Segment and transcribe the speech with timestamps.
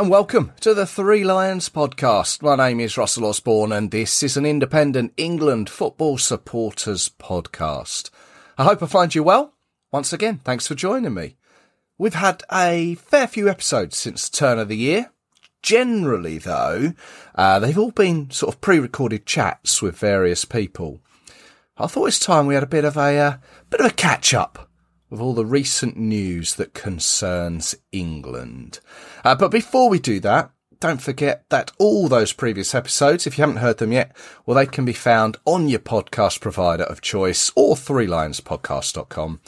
[0.00, 2.40] And welcome to the Three Lions podcast.
[2.40, 8.08] My name is Russell Osborne and this is an independent England football supporters podcast.
[8.56, 9.52] I hope I find you well.
[9.92, 11.36] Once again, thanks for joining me.
[11.98, 15.12] We've had a fair few episodes since the turn of the year.
[15.62, 16.94] Generally though,
[17.34, 21.02] uh, they've all been sort of pre-recorded chats with various people.
[21.76, 23.36] I thought it's time we had a bit of a uh,
[23.68, 24.69] bit of a catch up
[25.10, 28.80] with all the recent news that concerns England.
[29.24, 33.42] Uh, but before we do that, don't forget that all those previous episodes, if you
[33.42, 37.52] haven't heard them yet, well, they can be found on your podcast provider of choice
[37.54, 39.40] or threelionspodcast.com.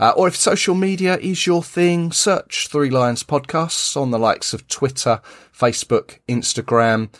[0.00, 4.52] Uh, or if social media is your thing, search Three Lions Podcasts on the likes
[4.52, 5.20] of Twitter,
[5.56, 7.14] Facebook, Instagram.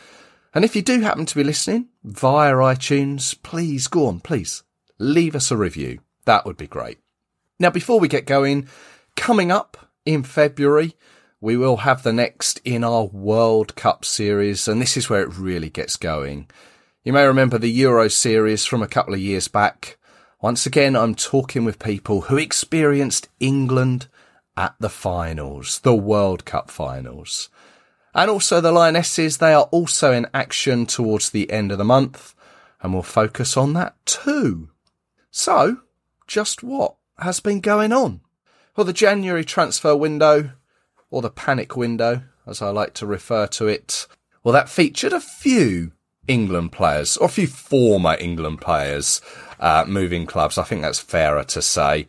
[0.52, 4.64] And if you do happen to be listening via iTunes, please go on, please
[4.98, 6.00] leave us a review.
[6.24, 7.03] That would be great.
[7.60, 8.68] Now, before we get going,
[9.16, 10.96] coming up in February,
[11.40, 15.38] we will have the next in our World Cup series, and this is where it
[15.38, 16.48] really gets going.
[17.04, 19.98] You may remember the Euro series from a couple of years back.
[20.40, 24.08] Once again, I'm talking with people who experienced England
[24.56, 27.50] at the finals, the World Cup finals.
[28.14, 32.34] And also the Lionesses, they are also in action towards the end of the month,
[32.82, 34.70] and we'll focus on that too.
[35.30, 35.78] So,
[36.26, 38.20] just what has been going on?
[38.76, 40.50] Well, the January transfer window,
[41.10, 44.06] or the panic window, as I like to refer to it,
[44.42, 45.92] well, that featured a few
[46.26, 49.20] England players, or a few former England players,
[49.60, 50.58] uh, moving clubs.
[50.58, 52.06] I think that's fairer to say.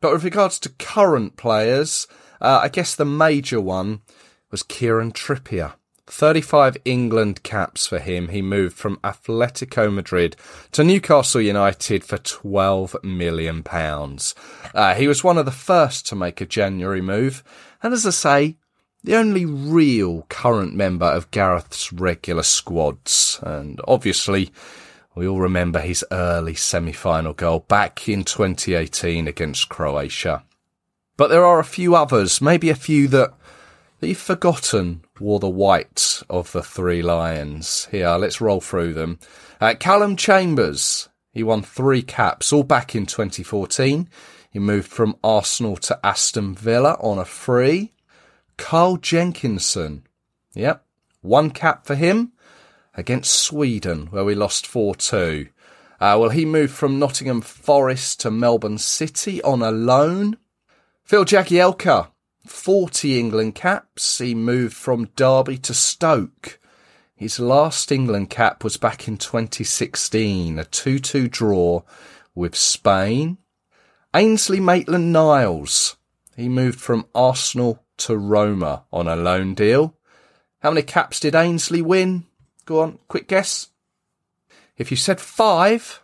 [0.00, 2.06] But with regards to current players,
[2.40, 4.02] uh, I guess the major one
[4.50, 5.74] was Kieran Trippier.
[6.10, 8.28] 35 England caps for him.
[8.28, 10.36] He moved from Atletico Madrid
[10.72, 14.34] to Newcastle United for 12 million pounds.
[14.74, 17.44] Uh, he was one of the first to make a January move.
[17.82, 18.56] And as I say,
[19.04, 23.38] the only real current member of Gareth's regular squads.
[23.42, 24.50] And obviously,
[25.14, 30.44] we all remember his early semi-final goal back in 2018 against Croatia.
[31.16, 33.34] But there are a few others, maybe a few that
[34.06, 37.88] you've forgotten wore the white of the three lions.
[37.90, 39.18] Here, let's roll through them.
[39.60, 44.08] Uh, Callum Chambers, he won three caps, all back in 2014.
[44.50, 47.92] He moved from Arsenal to Aston Villa on a free.
[48.56, 50.04] Carl Jenkinson,
[50.54, 50.84] yep,
[51.20, 52.32] one cap for him
[52.94, 55.48] against Sweden, where we lost 4-2.
[56.00, 60.36] Uh, well, he moved from Nottingham Forest to Melbourne City on a loan.
[61.04, 62.08] Phil Jagielka,
[62.50, 64.18] 40 England caps.
[64.18, 66.60] He moved from Derby to Stoke.
[67.16, 71.82] His last England cap was back in 2016, a 2-2 draw
[72.34, 73.38] with Spain.
[74.14, 75.96] Ainsley Maitland-Niles.
[76.36, 79.96] He moved from Arsenal to Roma on a loan deal.
[80.60, 82.26] How many caps did Ainsley win?
[82.64, 83.70] Go on, quick guess.
[84.76, 86.00] If you said five,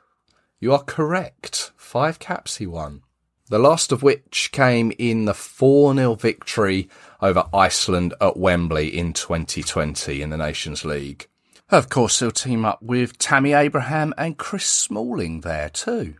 [0.58, 1.70] you are correct.
[1.76, 3.03] Five caps he won
[3.48, 6.88] the last of which came in the 4 0 victory
[7.20, 11.28] over Iceland at Wembley in 2020 in the Nations League.
[11.70, 16.14] Of course, he'll team up with Tammy Abraham and Chris Smalling there too.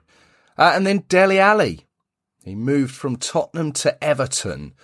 [0.57, 1.87] Uh, and then Dele Alli.
[2.45, 4.75] He moved from Tottenham to Everton.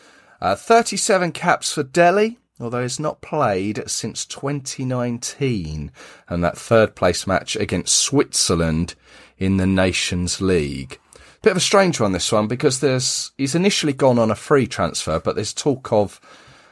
[0.41, 5.93] Uh, 37 caps for Dele, although he's not played since 2019
[6.29, 8.95] and that third place match against Switzerland
[9.37, 10.99] in the Nations League.
[11.43, 14.67] Bit of a strange one, this one, because there's he's initially gone on a free
[14.67, 16.21] transfer, but there's talk of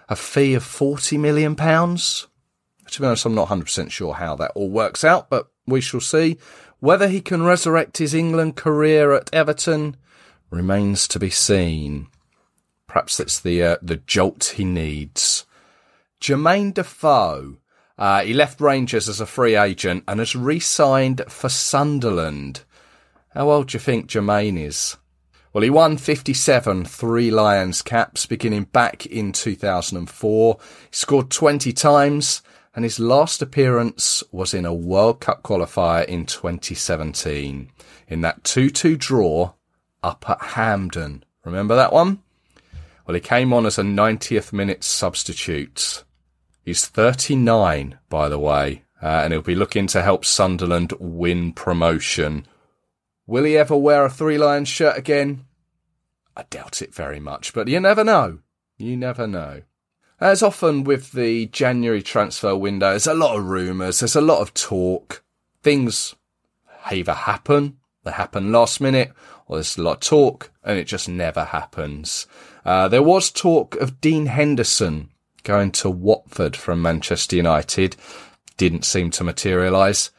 [0.09, 2.27] a fee of forty million pounds.
[2.91, 6.01] To be honest, I'm not 100% sure how that all works out, but we shall
[6.01, 6.39] see.
[6.81, 9.97] Whether he can resurrect his England career at Everton
[10.51, 12.07] remains to be seen.
[12.87, 15.45] Perhaps it's the uh, the jolt he needs.
[16.21, 17.59] Jermaine Defoe.
[17.99, 22.63] Uh, he left Rangers as a free agent and has re-signed for Sunderland.
[23.39, 24.97] How old do you think Jermaine is?
[25.53, 30.59] Well, he won 57 Three Lions caps beginning back in 2004.
[30.61, 32.43] He scored 20 times
[32.75, 37.71] and his last appearance was in a World Cup qualifier in 2017
[38.09, 39.53] in that 2-2 draw
[40.03, 41.23] up at Hampden.
[41.45, 42.19] Remember that one?
[43.07, 46.03] Well, he came on as a 90th minute substitute.
[46.65, 52.45] He's 39, by the way, uh, and he'll be looking to help Sunderland win promotion.
[53.29, 55.45] Will he ever wear a Three Lions shirt again?
[56.35, 58.39] I doubt it very much, but you never know.
[58.79, 59.65] You never know.
[60.19, 64.41] As often with the January transfer window, there's a lot of rumours, there's a lot
[64.41, 65.23] of talk.
[65.63, 66.15] Things
[66.91, 69.13] either happen, they happen last minute,
[69.47, 72.27] or there's a lot of talk, and it just never happens.
[72.65, 75.11] Uh, there was talk of Dean Henderson
[75.43, 77.95] going to Watford from Manchester United.
[78.57, 80.13] Didn't seem to materialise.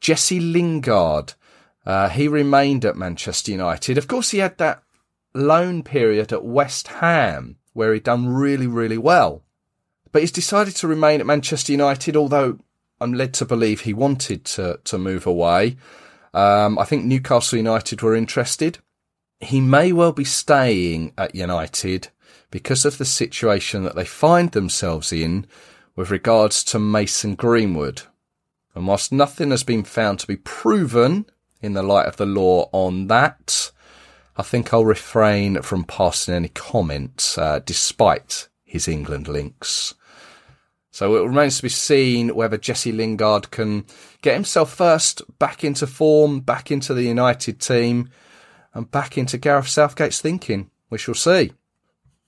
[0.00, 1.34] Jesse Lingard,
[1.84, 3.98] uh, he remained at Manchester United.
[3.98, 4.82] Of course, he had that
[5.34, 9.42] loan period at West Ham where he'd done really, really well.
[10.10, 12.58] But he's decided to remain at Manchester United, although
[13.00, 15.76] I'm led to believe he wanted to, to move away.
[16.34, 18.78] Um, I think Newcastle United were interested.
[19.40, 22.08] He may well be staying at United
[22.50, 25.46] because of the situation that they find themselves in
[25.96, 28.02] with regards to Mason Greenwood.
[28.74, 31.26] And whilst nothing has been found to be proven
[31.62, 33.70] in the light of the law on that,
[34.36, 39.94] I think I'll refrain from passing any comments, uh, despite his England links.
[40.90, 43.86] So it remains to be seen whether Jesse Lingard can
[44.20, 48.10] get himself first back into form, back into the United team,
[48.74, 50.70] and back into Gareth Southgate's thinking.
[50.90, 51.52] We shall see.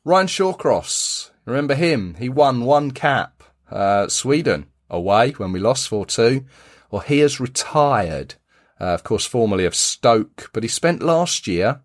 [0.04, 2.14] Ryan Shawcross, remember him?
[2.18, 6.44] He won one cap, uh, Sweden away when we lost 4-2.
[6.90, 8.36] Well, he has retired,
[8.80, 11.80] uh, of course, formerly of Stoke, but he spent last year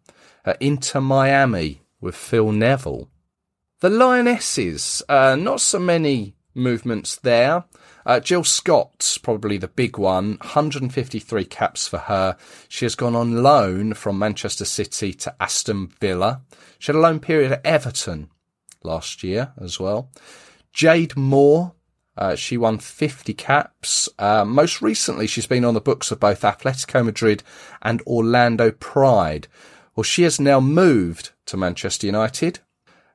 [0.45, 3.09] at Inter Miami with Phil Neville.
[3.81, 7.63] The Lionesses, uh, not so many movements there.
[8.05, 12.35] Uh, Jill Scott's probably the big one, 153 caps for her.
[12.67, 16.41] She has gone on loan from Manchester City to Aston Villa.
[16.79, 18.29] She had a loan period at Everton
[18.83, 20.09] last year as well.
[20.73, 21.73] Jade Moore,
[22.17, 24.09] uh, she won 50 caps.
[24.19, 27.43] Uh, most recently, she's been on the books of both Atletico Madrid
[27.81, 29.47] and Orlando Pride.
[29.95, 32.59] Well, she has now moved to Manchester United.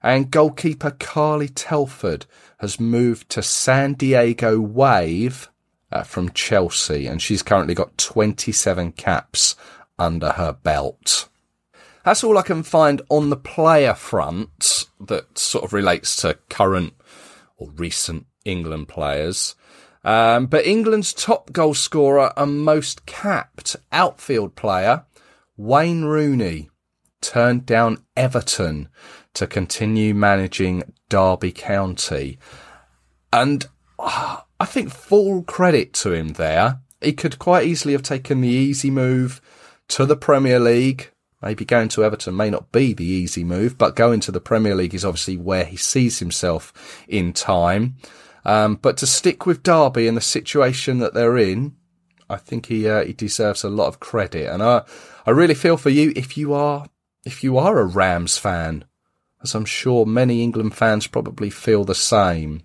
[0.02, 2.26] And goalkeeper Carly Telford
[2.58, 5.50] has moved to San Diego Wave
[5.90, 9.56] uh, from Chelsea, and she's currently got 27 caps
[9.98, 11.28] under her belt.
[12.04, 16.92] That's all I can find on the player front that sort of relates to current
[17.64, 19.54] or recent England players.
[20.04, 25.04] Um, but England's top goal scorer and most capped outfield player,
[25.56, 26.68] Wayne Rooney,
[27.22, 28.88] turned down Everton
[29.32, 32.38] to continue managing Derby County.
[33.32, 33.66] And
[33.98, 36.80] uh, I think full credit to him there.
[37.00, 39.40] He could quite easily have taken the easy move
[39.88, 41.10] to the Premier League.
[41.44, 44.74] Maybe going to Everton may not be the easy move, but going to the Premier
[44.74, 46.72] League is obviously where he sees himself
[47.06, 47.96] in time.
[48.46, 51.76] Um, but to stick with Derby and the situation that they're in,
[52.30, 54.50] I think he uh, he deserves a lot of credit.
[54.50, 54.84] And I
[55.26, 56.86] I really feel for you if you are
[57.24, 58.86] if you are a Rams fan
[59.44, 62.62] as I'm sure many England fans probably feel the same.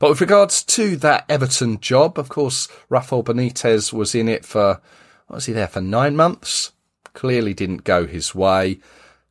[0.00, 4.80] But with regards to that Everton job, of course, Rafael Benitez was in it for,
[5.28, 6.72] was he there for nine months?
[7.20, 8.80] Clearly didn't go his way.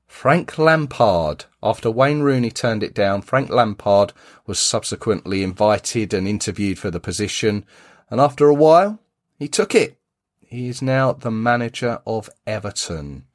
[0.05, 4.13] Frank Lampard, after Wayne Rooney turned it down, Frank Lampard
[4.45, 7.65] was subsequently invited and interviewed for the position.
[8.11, 8.99] And after a while,
[9.39, 9.97] he took it.
[10.39, 13.25] He is now the manager of Everton.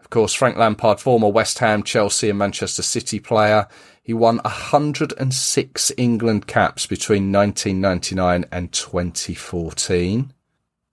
[0.00, 3.68] Of course, Frank Lampard, former West Ham, Chelsea and Manchester City player.
[4.02, 10.32] He won 106 England caps between 1999 and 2014.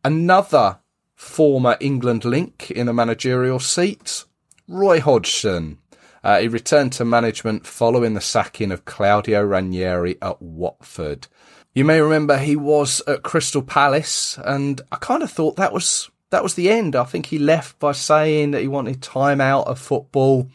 [0.04, 0.80] Another
[1.16, 4.26] former England link in a managerial seat,
[4.68, 5.80] Roy Hodgson.
[6.24, 11.28] Uh, he returned to management following the sacking of Claudio Ranieri at Watford.
[11.74, 16.10] You may remember he was at Crystal Palace, and I kind of thought that was
[16.32, 16.96] that was the end.
[16.96, 20.50] I think he left by saying that he wanted time out of football,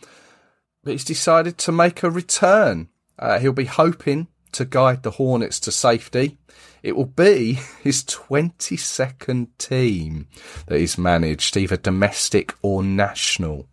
[0.83, 2.89] but he's decided to make a return.
[3.19, 6.39] Uh, he'll be hoping to guide the Hornets to safety.
[6.83, 10.29] It will be his 22nd team
[10.67, 13.69] that he's managed, either domestic or national.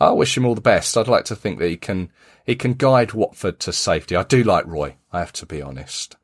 [0.00, 0.96] I wish him all the best.
[0.96, 2.10] I'd like to think that he can
[2.44, 4.16] he can guide Watford to safety.
[4.16, 6.16] I do like Roy, I have to be honest.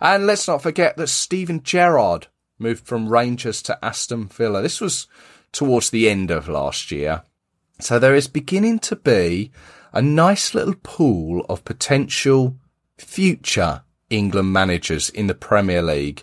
[0.00, 2.26] And let's not forget that Steven Gerrard
[2.58, 4.62] moved from Rangers to Aston Villa.
[4.62, 5.06] This was
[5.52, 7.22] towards the end of last year.
[7.78, 9.52] So there is beginning to be
[9.92, 12.56] a nice little pool of potential
[13.02, 16.22] future England managers in the Premier League.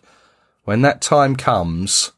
[0.64, 2.12] When that time comes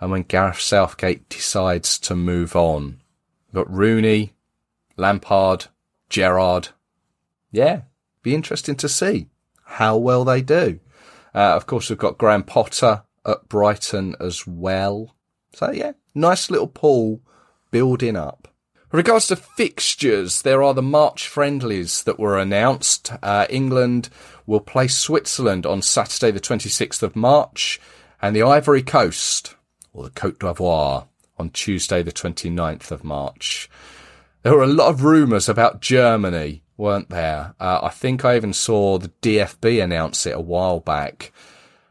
[0.00, 3.00] and when Gareth Southgate decides to move on.
[3.48, 4.32] We've got Rooney,
[4.96, 5.66] Lampard,
[6.08, 6.68] Gerrard.
[7.52, 7.82] Yeah,
[8.22, 9.28] be interesting to see
[9.64, 10.80] how well they do.
[11.34, 15.14] Uh, of course, we've got Graham Potter at Brighton as well.
[15.52, 17.20] So yeah, nice little pool
[17.70, 18.48] building up.
[18.92, 23.12] Regards to fixtures, there are the March friendlies that were announced.
[23.22, 24.08] Uh, England
[24.46, 27.80] will play Switzerland on Saturday, the 26th of March,
[28.20, 29.54] and the Ivory Coast,
[29.92, 31.06] or the Cote d'Ivoire,
[31.38, 33.70] on Tuesday, the 29th of March.
[34.42, 37.54] There were a lot of rumours about Germany, weren't there?
[37.60, 41.32] Uh, I think I even saw the DFB announce it a while back.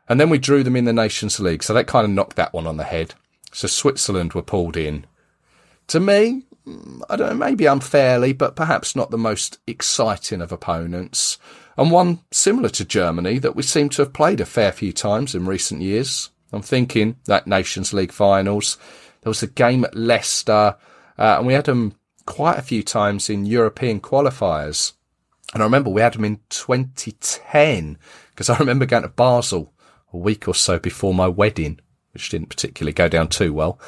[0.09, 2.53] And then we drew them in the Nations League, so that kind of knocked that
[2.53, 3.13] one on the head.
[3.53, 5.05] So Switzerland were pulled in.
[5.87, 6.43] To me,
[7.09, 11.37] I don't know, maybe unfairly, but perhaps not the most exciting of opponents.
[11.77, 15.33] And one similar to Germany that we seem to have played a fair few times
[15.33, 16.29] in recent years.
[16.51, 18.77] I'm thinking that Nations League finals.
[19.21, 20.75] There was a game at Leicester,
[21.17, 21.95] uh, and we had them
[22.25, 24.93] quite a few times in European qualifiers.
[25.53, 27.97] And I remember we had them in 2010
[28.31, 29.73] because I remember going to Basel
[30.13, 31.79] a week or so before my wedding,
[32.13, 33.79] which didn't particularly go down too well.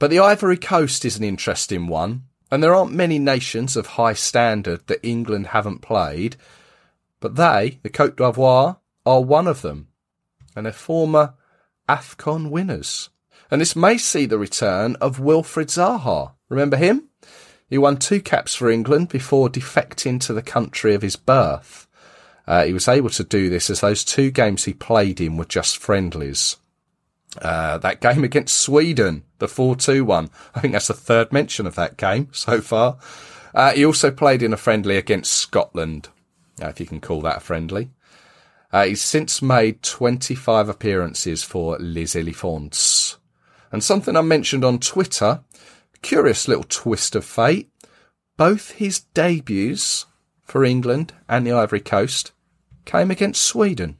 [0.00, 4.14] But the Ivory Coast is an interesting one, and there aren't many nations of high
[4.14, 6.36] standard that England haven't played,
[7.20, 9.88] but they, the Cote d'Ivoire, are one of them,
[10.56, 11.34] and they're former
[11.86, 13.10] AFCON winners.
[13.50, 16.32] And this may see the return of Wilfried Zaha.
[16.48, 17.10] Remember him?
[17.68, 21.86] He won two caps for England before defecting to the country of his birth.
[22.46, 25.44] Uh, he was able to do this as those two games he played in were
[25.44, 26.56] just friendlies.
[27.40, 30.30] Uh, that game against Sweden, the 4-2 one.
[30.54, 32.98] I think that's the third mention of that game so far.
[33.54, 36.08] Uh, he also played in a friendly against Scotland,
[36.62, 37.90] uh, if you can call that a friendly.
[38.72, 43.18] Uh, he's since made 25 appearances for Les Elephants.
[43.72, 45.40] And something I mentioned on Twitter,
[46.02, 47.70] curious little twist of fate,
[48.36, 50.06] both his debuts
[50.44, 52.32] for England and the Ivory Coast
[52.84, 53.98] came against Sweden.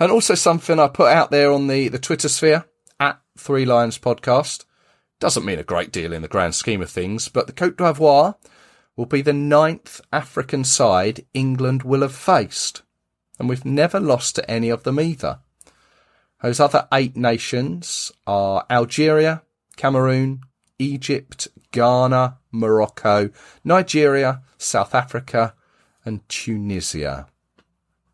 [0.00, 2.64] And also something I put out there on the, the Twitter sphere
[2.98, 4.64] at Three Lions Podcast.
[5.18, 8.36] Doesn't mean a great deal in the grand scheme of things, but the Cote d'Ivoire
[8.96, 12.80] will be the ninth African side England will have faced.
[13.38, 15.40] And we've never lost to any of them either.
[16.42, 19.42] Those other eight nations are Algeria,
[19.76, 20.40] Cameroon,
[20.78, 23.28] Egypt, Ghana, Morocco,
[23.64, 25.54] Nigeria, South Africa,
[26.06, 27.26] and Tunisia.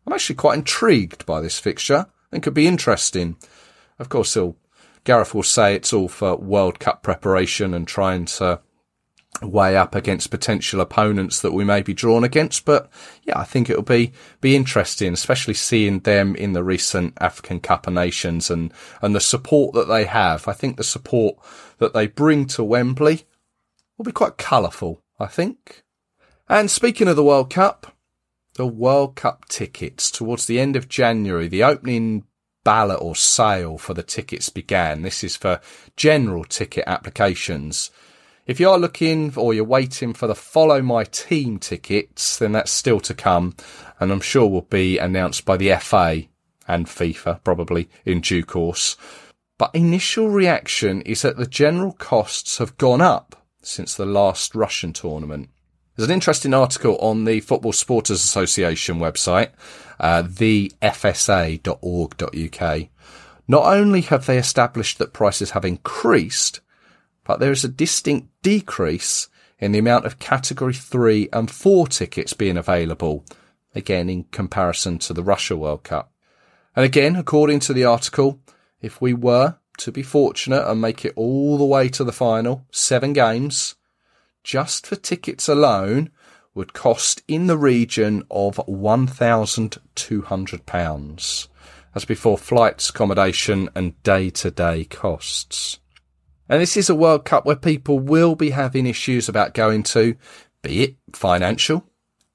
[0.07, 3.35] I'm actually quite intrigued by this fixture and could be interesting.
[3.99, 4.55] Of course, he'll,
[5.03, 8.61] Gareth will say it's all for World Cup preparation and trying to
[9.41, 12.63] weigh up against potential opponents that we may be drawn against.
[12.63, 12.89] But
[13.23, 17.85] yeah, I think it'll be, be interesting, especially seeing them in the recent African Cup
[17.85, 20.47] of Nations and, and the support that they have.
[20.47, 21.35] I think the support
[21.79, 23.23] that they bring to Wembley
[23.97, 25.83] will be quite colourful, I think.
[26.47, 27.93] And speaking of the World Cup,
[28.57, 31.47] the World Cup tickets towards the end of January.
[31.47, 32.25] The opening
[32.63, 35.03] ballot or sale for the tickets began.
[35.03, 35.61] This is for
[35.95, 37.91] general ticket applications.
[38.45, 42.71] If you are looking or you're waiting for the Follow My Team tickets, then that's
[42.71, 43.55] still to come
[43.99, 46.23] and I'm sure will be announced by the FA
[46.67, 48.97] and FIFA probably in due course.
[49.57, 54.93] But initial reaction is that the general costs have gone up since the last Russian
[54.93, 55.49] tournament.
[55.97, 59.49] There's an interesting article on the Football Supporters Association website,
[59.99, 60.79] uh, thefsa.org.uk.
[63.47, 66.61] Not only have they established that prices have increased,
[67.23, 69.27] but there is a distinct decrease
[69.57, 73.25] in the amount of category three and four tickets being available,
[73.73, 76.11] again in comparison to the Russia World Cup.
[76.75, 78.39] And again, according to the article,
[78.81, 82.67] if we were to be fortunate and make it all the way to the final,
[82.69, 83.76] seven games,
[84.47, 86.09] just for tickets alone
[86.55, 91.47] would cost in the region of £1,200.
[91.93, 95.79] That's before flights, accommodation and day to day costs.
[96.47, 100.15] And this is a World Cup where people will be having issues about going to,
[100.61, 101.83] be it financial,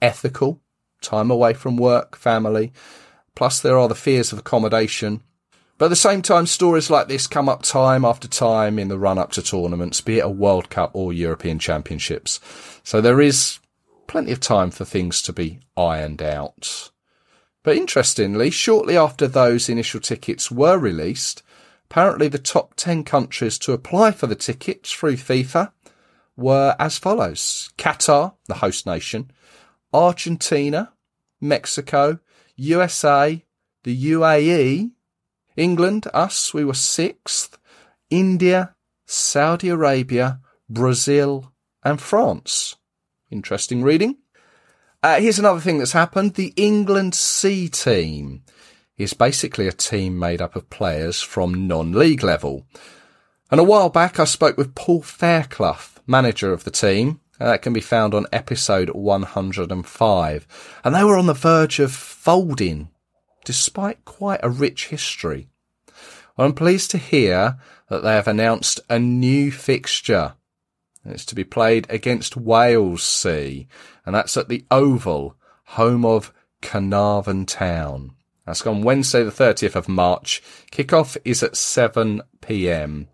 [0.02, 0.61] ethical,
[1.00, 2.75] time away from work, family.
[3.35, 5.23] Plus there are the fears of accommodation
[5.83, 8.97] but at the same time, stories like this come up time after time in the
[8.97, 12.39] run up to tournaments, be it a World Cup or European Championships.
[12.85, 13.59] So there is
[14.07, 16.93] plenty of time for things to be ironed out.
[17.65, 21.43] But interestingly, shortly after those initial tickets were released,
[21.91, 25.73] apparently the top 10 countries to apply for the tickets through FIFA
[26.37, 27.71] were as follows.
[27.77, 29.33] Qatar, the host nation,
[29.93, 30.93] Argentina,
[31.41, 32.21] Mexico,
[32.55, 33.45] USA,
[33.83, 34.93] the UAE,
[35.56, 37.59] England, us, we were sixth.
[38.11, 38.75] India,
[39.06, 41.52] Saudi Arabia, Brazil,
[41.85, 42.76] and France.
[43.30, 44.16] Interesting reading.
[45.02, 46.35] Uh, here's another thing that's happened.
[46.35, 48.44] The England C team
[48.97, 52.66] is basically a team made up of players from non-league level.
[53.50, 57.62] And a while back I spoke with Paul Fairclough, manager of the team, and that
[57.62, 60.80] can be found on episode 105.
[60.85, 62.88] And they were on the verge of folding,
[63.45, 65.49] despite quite a rich history.
[66.39, 67.59] I'm pleased to hear
[67.89, 70.35] that they have announced a new fixture.
[71.05, 73.67] It's to be played against Wales C,
[74.07, 76.33] and that's at the Oval, home of
[76.63, 78.13] Caernarfon Town.
[78.47, 80.43] That's on Wednesday, the 30th of March.
[80.71, 83.09] Kickoff is at 7 pm.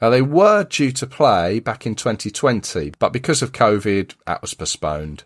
[0.00, 4.54] Now, they were due to play back in 2020, but because of COVID, that was
[4.54, 5.24] postponed.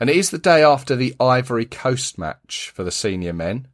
[0.00, 3.68] And it is the day after the Ivory Coast match for the senior men.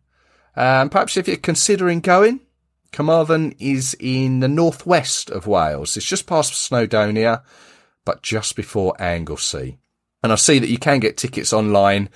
[0.57, 2.41] Um, perhaps if you're considering going,
[2.93, 5.97] Carmarthen is in the northwest of Wales.
[5.97, 7.43] It's just past Snowdonia,
[8.05, 9.79] but just before Anglesey.
[10.23, 12.09] And I see that you can get tickets online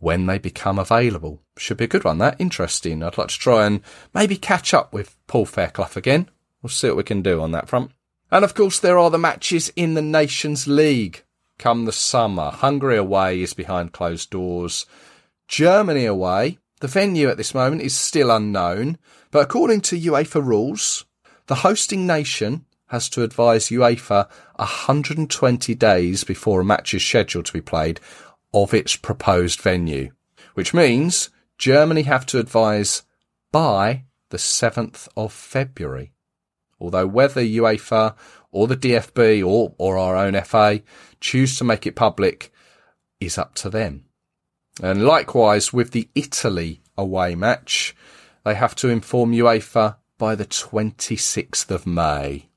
[0.00, 1.40] when they become available.
[1.56, 2.36] Should be a good one, that.
[2.38, 3.02] Interesting.
[3.02, 3.80] I'd like to try and
[4.12, 6.28] maybe catch up with Paul Fairclough again.
[6.62, 7.92] We'll see what we can do on that front.
[8.30, 11.24] And of course, there are the matches in the Nations League
[11.58, 12.50] come the summer.
[12.50, 14.86] Hungary away is behind closed doors.
[15.48, 16.58] Germany away.
[16.80, 18.98] The venue at this moment is still unknown,
[19.30, 21.04] but according to UEFA rules,
[21.46, 27.52] the hosting nation has to advise UEFA 120 days before a match is scheduled to
[27.52, 28.00] be played
[28.54, 30.10] of its proposed venue,
[30.54, 33.02] which means Germany have to advise
[33.50, 36.12] by the 7th of February.
[36.80, 38.14] Although whether UEFA
[38.52, 40.82] or the DFB or, or our own FA
[41.20, 42.52] choose to make it public
[43.20, 44.04] is up to them.
[44.82, 47.94] And likewise with the Italy away match,
[48.44, 52.48] they have to inform UEFA by the 26th of May.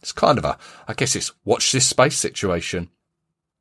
[0.00, 2.90] It's kind of a, I guess it's watch this space situation.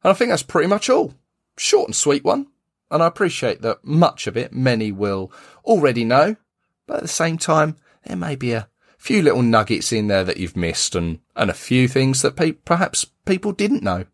[0.03, 1.13] And I think that's pretty much all.
[1.57, 2.47] Short and sweet one.
[2.89, 5.31] And I appreciate that much of it many will
[5.65, 6.37] already know,
[6.85, 10.37] but at the same time, there may be a few little nuggets in there that
[10.37, 14.05] you've missed and, and a few things that pe- perhaps people didn't know.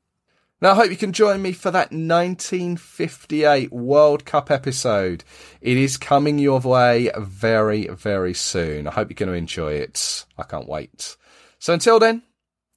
[0.64, 5.26] Now, I hope you can join me for that 1958 World Cup episode.
[5.60, 8.88] It is coming your way very, very soon.
[8.88, 10.26] I hope you're going to enjoy it.
[10.38, 11.18] I can't wait.
[11.60, 12.24] So until then,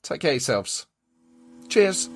[0.03, 0.87] take care yourselves.
[1.69, 2.11] Cheers.